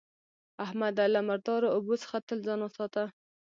[0.65, 1.05] احمده!
[1.13, 3.03] له مردارو اوبو څخه تل ځان ساته.